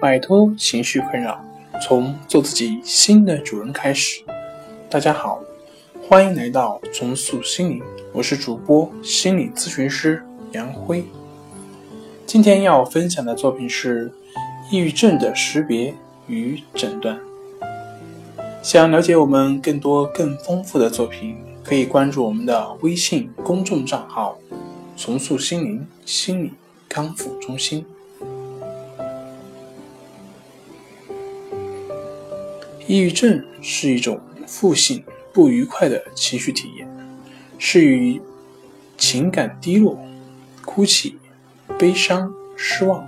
[0.00, 1.44] 摆脱情绪困扰，
[1.82, 4.22] 从做自己新的主人开始。
[4.88, 5.42] 大家好，
[6.08, 7.82] 欢迎来到重塑心灵，
[8.12, 11.04] 我是主播心理咨询师杨辉。
[12.24, 14.12] 今天要分享的作品是
[14.70, 15.92] 抑郁症的识别
[16.28, 17.18] 与诊断。
[18.62, 24.38] 想了解我们更多更丰富的作品，可以关注我们的微信公众账号
[24.96, 26.52] “重塑心灵心理
[26.88, 27.84] 康复中心”。
[32.88, 36.88] 抑郁症是一种负性不愉快的情绪体验，
[37.58, 38.18] 是与
[38.96, 40.00] 情感低落、
[40.64, 41.18] 哭泣、
[41.78, 43.06] 悲伤、失望、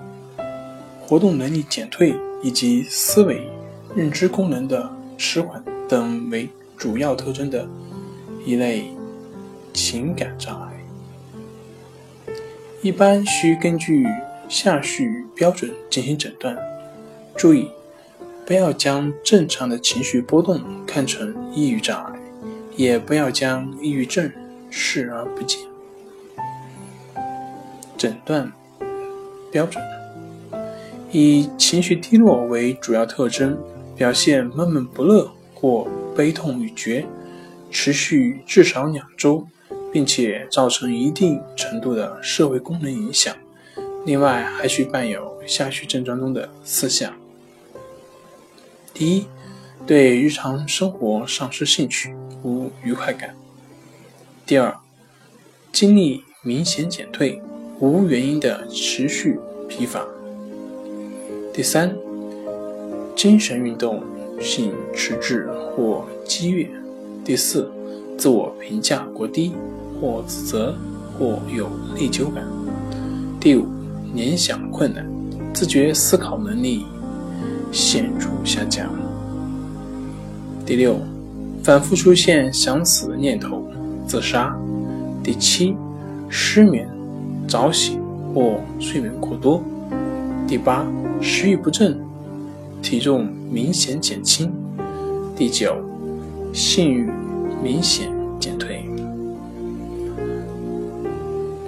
[1.00, 3.48] 活动能力减退以及思维、
[3.96, 7.66] 认知功能的迟缓等为主要特征的
[8.44, 8.84] 一类
[9.72, 10.68] 情感障碍。
[12.82, 14.06] 一般需根据
[14.46, 16.54] 下述标准进行诊断。
[17.34, 17.66] 注意。
[18.50, 22.18] 不要将正常的情绪波动看成抑郁障碍，
[22.74, 24.28] 也不要将抑郁症
[24.68, 25.60] 视而不见。
[27.96, 28.50] 诊断
[29.52, 29.80] 标准：
[31.12, 33.56] 以情绪低落为主要特征，
[33.94, 37.06] 表现闷闷不乐或悲痛欲绝，
[37.70, 39.46] 持续至少两周，
[39.92, 43.32] 并且造成一定程度的社会功能影响。
[44.04, 47.14] 另外，还需伴有下述症状中的四项。
[49.00, 49.26] 第一，
[49.86, 53.34] 对日常生活丧失兴趣，无愉快感。
[54.44, 54.76] 第二，
[55.72, 57.40] 精力明显减退，
[57.78, 60.06] 无原因的持续疲乏。
[61.50, 61.96] 第三，
[63.16, 64.02] 精神运动
[64.38, 66.68] 性迟滞或激越。
[67.24, 67.72] 第四，
[68.18, 69.54] 自我评价过低，
[69.98, 70.76] 或自责，
[71.18, 72.44] 或有内疚感。
[73.40, 73.66] 第五，
[74.12, 75.10] 联想困难，
[75.54, 76.84] 自觉思考能力。
[77.72, 78.90] 显著下降。
[80.66, 80.96] 第六，
[81.62, 83.64] 反复出现想死的念头、
[84.06, 84.56] 自杀。
[85.22, 85.76] 第七，
[86.28, 86.88] 失眠、
[87.48, 88.00] 早醒
[88.34, 89.62] 或睡眠过多。
[90.46, 90.86] 第八，
[91.20, 91.98] 食欲不振，
[92.80, 94.52] 体重明显减轻。
[95.36, 95.76] 第九，
[96.52, 97.10] 性欲
[97.62, 98.84] 明显减退。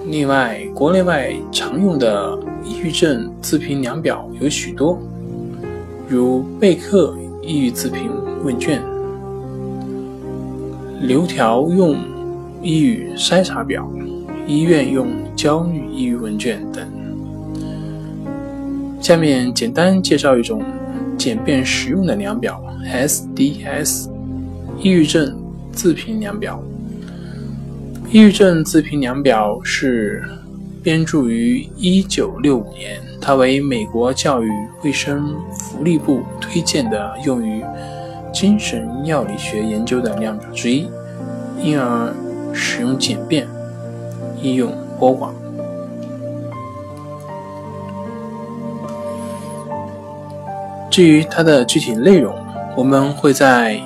[0.07, 5.01] 另外，国内外常用的抑郁症自评量表有许多。
[6.07, 8.11] 如备课抑郁自评
[8.43, 8.81] 问卷、
[11.01, 11.97] 留条用
[12.61, 13.89] 抑郁筛查表、
[14.45, 16.85] 医院用焦虑抑郁问卷等。
[19.01, 20.61] 下面简单介绍一种
[21.17, 24.09] 简便实用的量表 ——SDS
[24.77, 25.37] 抑郁症
[25.71, 26.61] 自评量表。
[28.11, 30.21] 抑郁症自评量表是
[30.83, 33.01] 编著于1965年。
[33.21, 34.49] 它为美国教育
[34.83, 37.63] 卫生福利部推荐的用于
[38.33, 40.89] 精神药理学研究的量表之一，
[41.61, 42.13] 因而
[42.53, 43.47] 使用简便，
[44.41, 45.33] 应用颇广。
[50.91, 52.35] 至于它的具体内容，
[52.75, 53.79] 我们会在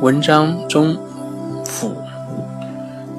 [0.00, 0.96] 文章中
[1.64, 1.92] 附，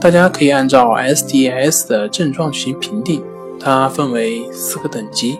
[0.07, 3.21] 大家可以按照 SDS 的症状进行评定。
[3.59, 5.37] 它分为四个等级。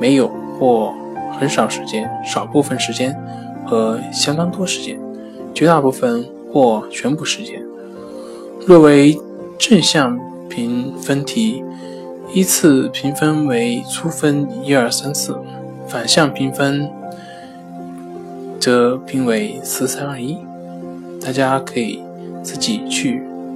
[0.00, 0.94] 没有或
[1.36, 3.12] 很少时间、少部分时间
[3.66, 4.96] 和相当多时间、
[5.52, 7.60] 绝大部分或全部时间。
[8.64, 9.20] 若为
[9.58, 10.16] 正向
[10.48, 11.64] 评分题，
[12.32, 15.32] 依次评分为初分一二三四；
[15.88, 16.88] 反向评分
[18.60, 20.38] 则评为四三二一。
[21.20, 22.00] 大家可以
[22.44, 23.20] 自己去